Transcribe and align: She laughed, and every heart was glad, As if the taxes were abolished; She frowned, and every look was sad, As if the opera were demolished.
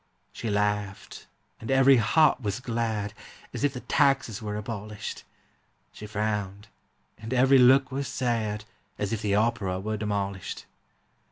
She 0.33 0.49
laughed, 0.49 1.27
and 1.59 1.69
every 1.69 1.97
heart 1.97 2.41
was 2.41 2.59
glad, 2.59 3.13
As 3.53 3.63
if 3.63 3.73
the 3.73 3.81
taxes 3.81 4.41
were 4.41 4.55
abolished; 4.55 5.23
She 5.93 6.07
frowned, 6.07 6.69
and 7.19 7.31
every 7.35 7.59
look 7.59 7.91
was 7.91 8.07
sad, 8.07 8.65
As 8.97 9.13
if 9.13 9.21
the 9.21 9.35
opera 9.35 9.79
were 9.79 9.97
demolished. 9.97 10.65